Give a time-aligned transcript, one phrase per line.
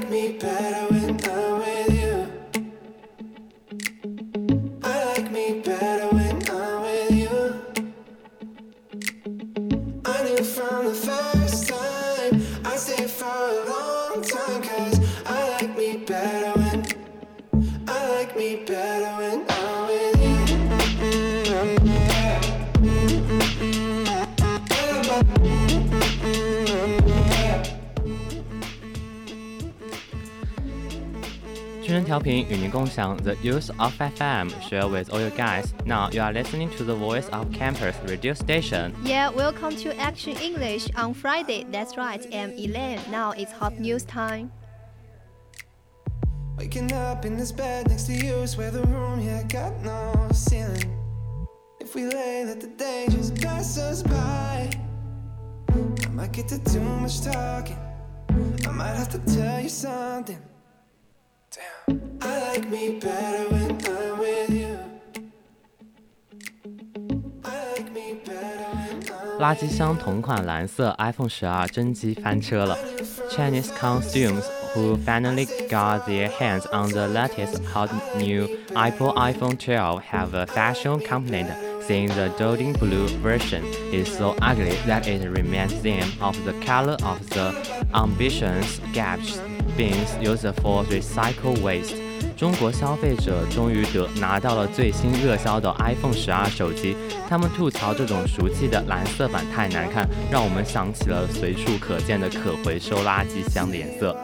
[0.00, 1.39] like me better without
[32.09, 35.65] 调频与您共享 the use of FM, share with all you guys.
[35.85, 38.91] Now you are listening to the voice of campus radio station.
[39.03, 41.65] Yeah, welcome to Action English on Friday.
[41.71, 42.99] That's right, I'm Elaine.
[43.11, 44.51] Now it's hot news time.
[46.57, 50.91] Waking up in this bed next to you, swear the room, yeah, got no ceiling.
[51.79, 54.71] If we lay, let the day just pass us by.
[55.69, 57.77] I might get to too much talking.
[58.65, 60.39] I might have to tell you something.
[69.39, 72.77] 垃圾箱同款蓝色 iPhone 十二真机翻车了。
[73.29, 80.33] Chinese consumers who finally got their hands on the latest hot new Apple iPhone 12 have
[80.33, 81.49] a fashion complaint
[81.90, 86.96] Sing the Dolding Blue version is so ugly that it reminds them of the color
[87.02, 87.52] of the
[87.92, 89.40] Ambitions gaps
[89.76, 91.96] bins used for recycle waste.
[92.36, 96.96] 中国消费者终于得拿到了最新热销的 iPhone 十二手机，
[97.28, 104.16] 他们吐槽这种俗气的蓝色版太难看，让我们想起了随处可见的可回收垃圾箱的颜色。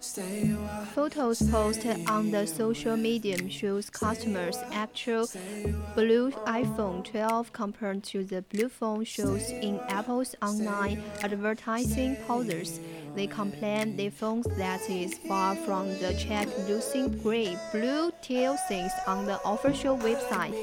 [0.00, 5.26] Photos posted on the social medium shows customers' actual
[5.96, 12.78] blue iPhone 12 compared to the blue phone shows in Apple's online advertising posters
[13.17, 18.91] They complain the phone that is far from the check losing gray blue tail things
[19.05, 20.53] on the official website.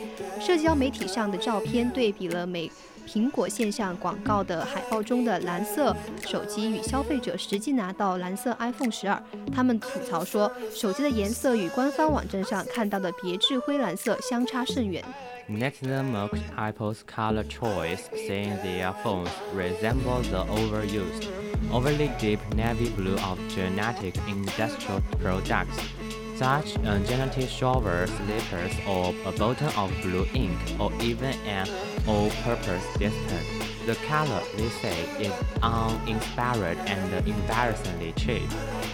[0.40, 2.70] 社交媒体上的照片对比了美。
[3.06, 9.20] 苹果线上广告的海报中的蓝色手机与消费者实际拿到蓝色 iPhone 十二，
[9.52, 15.02] 他们吐槽说，手机的颜色与官方网站上看到的别致灰蓝色相差甚远。
[15.48, 21.26] Netizen mocked Apple's color choice, saying their phones resemble the overused,
[21.71, 25.79] overly deep navy blue of genetic industrial products.
[26.35, 31.67] such as genetic shower slippers or a bottle of blue ink or even an
[32.07, 33.65] all-purpose dispenser.
[33.85, 38.49] The color, they say, is uninspired and embarrassingly cheap.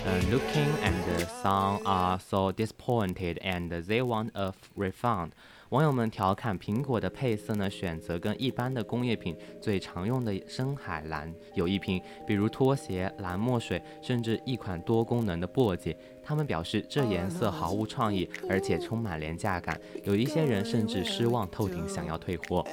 [0.06, 5.34] Uh, looking and some are so disappointed and they want a refund.
[5.72, 15.96] 网友们调侃苹果的配色呢，选择跟一般的工业品最常用的深海蓝有一拼，比如拖鞋、蓝墨水，甚至一款多功能的簸箕。
[16.22, 19.80] 他们表示这颜色毫无创意，而且充满廉价感。
[20.04, 22.66] 有一些人甚至失望透顶，想要退货。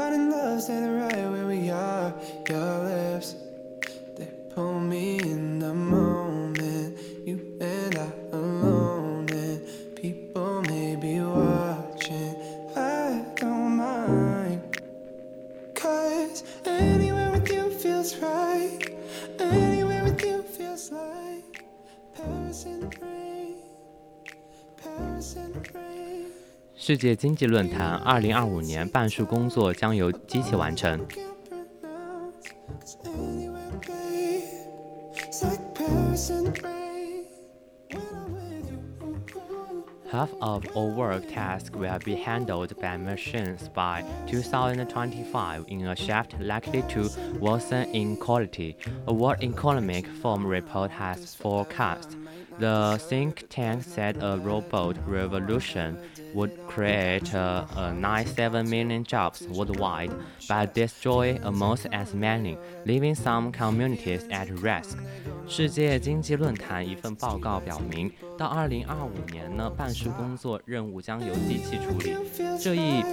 [0.00, 2.14] Finding love standing right where we are.
[2.48, 3.36] Your lips,
[4.16, 6.98] they pull me in the moment.
[7.26, 12.34] You and I alone, and people may be watching.
[12.74, 14.80] I don't mind.
[15.74, 18.78] Cause anywhere with you feels right.
[19.38, 21.62] Anywhere with you feels like
[22.14, 23.56] Paris and the rain.
[24.78, 25.89] Paris and the rain.
[26.79, 30.99] 世界经济论坛二零二五年半数工作将由机器完成。
[35.35, 37.25] It's like Paris in the rain.
[37.91, 38.85] When I'm with you.
[40.09, 46.39] Half of all work tasks will be handled by machines by 2025 in a shift
[46.39, 47.09] likely to
[47.39, 52.15] worsen in quality, a World Economic Forum report has forecast.
[52.59, 55.97] The think tank said a robot revolution
[56.34, 60.10] would create uh, uh, 97 million jobs worldwide,
[60.48, 64.96] but destroy almost as many, leaving some communities at risk.
[65.48, 72.16] 世界经济论坛一份报告表明，到2025年呢，办事工作任务将由机器处理。
[72.60, 73.04] 这一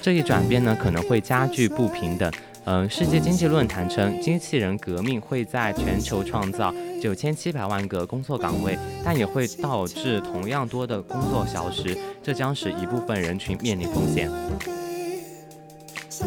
[0.00, 2.30] 这一转变呢，可能会加剧不平等。
[2.65, 14.29] 嗯，世界经济论坛称，机器人革命会在全球创造九千七百万个工作岗位，但也会导致同样多的工作消失，这将使一部分人群面临风险。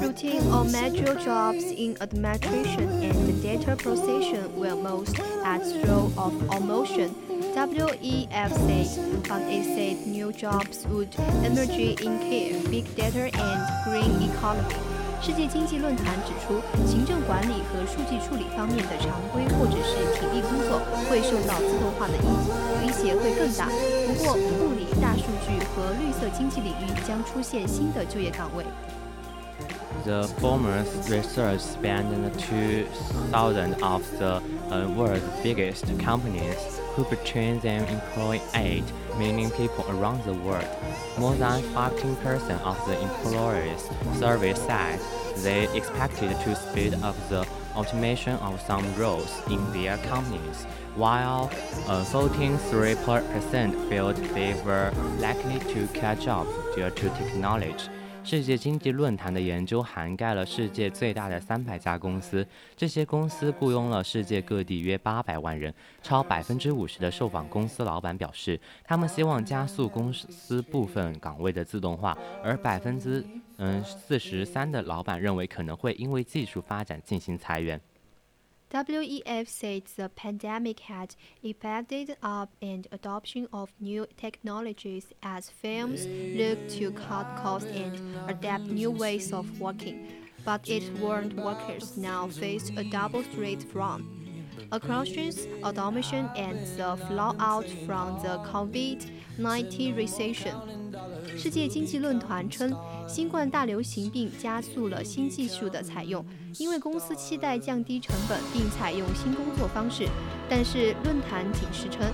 [0.01, 7.11] Routine or manual jobs in administration and data processing will most at throw of automation.
[7.55, 8.89] WEF said,
[9.29, 11.09] but it said new jobs would
[11.45, 14.75] emerge in care, big data, and green economy.
[15.20, 20.80] 世界经济论坛指出，行政管理和数据处理方面的常规或者是体力工作
[21.10, 23.68] 会受到自动化的影响威胁会更大。
[24.08, 28.64] 不过，物理、大数据和绿色经济领域将出现新的就业岗位。
[30.08, 38.86] The former's research spanned 2,000 of the uh, world's biggest companies, who between them employ 8
[39.18, 40.66] million people around the world.
[41.20, 45.02] More than 15% of the employers surveyed said
[45.44, 47.46] they expected to speed up the
[47.76, 50.64] automation of some roles in their companies,
[50.96, 51.52] while
[51.90, 54.90] uh, 43% felt they were
[55.20, 57.90] likely to catch up due to technology.
[58.30, 62.46] 世界经济论坛的研究涵盖了世界最大的三百家公司，
[62.76, 65.74] 这些公司雇佣了世界各地约八百万人。
[66.04, 73.26] 超百分之五十的受访公司老板表示，他们希望加速公司部分岗位的自动化，而百分之
[73.60, 77.80] 嗯四十三的老板认为可能会因为技术发展进行裁员。
[78.72, 86.92] WEF said the pandemic had impacted up and adoption of new technologies as firms look to
[86.92, 88.00] cut costs and
[88.30, 90.08] adapt new ways of working.
[90.44, 94.17] But it warned workers now face a double threat from
[94.72, 100.54] acquisitions, automation, and the fallout from the COVID-19 recession.
[101.38, 102.74] 世界经济论坛称，
[103.08, 106.26] 新冠大流行病加速了新技术的采用，
[106.58, 110.08] 因为公司期待降低成本并采用新工作方式。
[110.50, 112.12] 但是论坛警示称，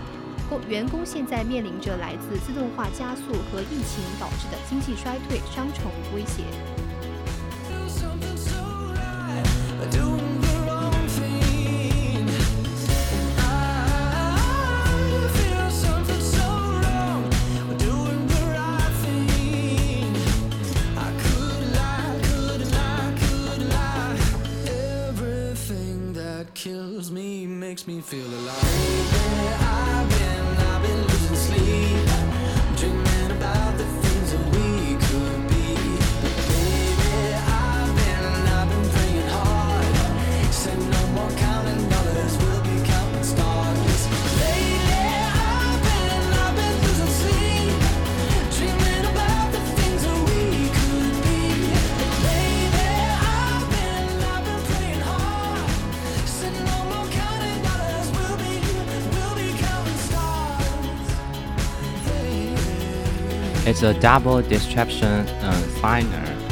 [0.50, 6.44] 工员工现在面临着来自自动化加速和疫情导致的经济衰退双重威胁。
[28.04, 28.64] Feel alive.
[28.64, 32.08] Lately, I've been, I've been losing sleep,
[32.78, 33.13] dreaming
[63.74, 65.52] It's a double distraction uh,
[65.82, 66.43] signer.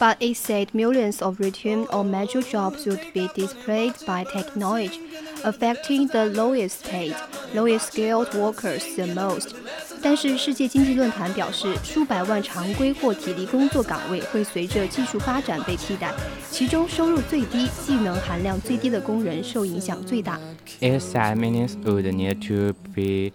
[0.00, 5.00] But it said millions of routine or manual jobs would be displaced by technology,
[5.42, 7.14] affecting the lowest paid,
[7.54, 9.54] lowest skilled workers the most.
[10.02, 16.12] 但是世界经济论坛表示，数百万常规或体力工作岗位会随着技术发展被替代，
[16.50, 20.38] 其中收入最低、技能含量最低的工人受影响最大。
[20.80, 23.32] It said millions would need to be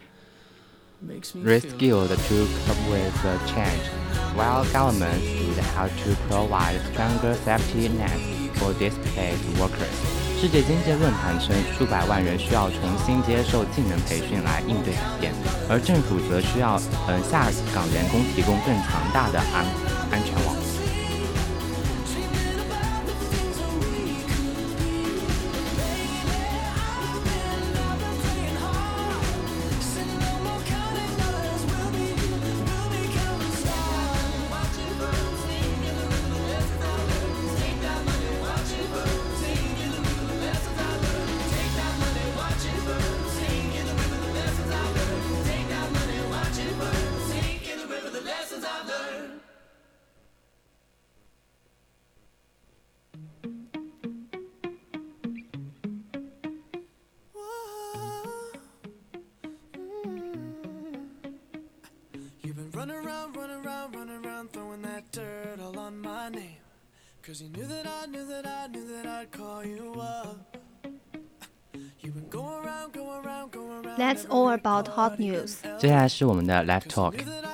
[1.44, 3.89] reskilled to cope with the change.
[4.37, 8.21] While governments would have to provide stronger safety nets
[8.59, 9.97] for displaced workers.
[10.38, 15.33] 世界经济论坛称，数百万人需要重新接受技能培训来应对改变，
[15.69, 19.64] 而政府则需要嗯下岗员工提供更强大的安
[20.12, 20.56] 安全网。
[62.75, 66.58] You've been running around, running around, running around, throwing that dirt all on my name.
[67.24, 70.58] Cause you knew that I knew that I knew that I'd call you up.
[72.01, 73.98] You've been going around, going around, going around.
[73.98, 75.62] That's all about hot news.
[75.80, 77.13] 接下来是我们的 Live Talk。
[77.13, 77.45] Knew that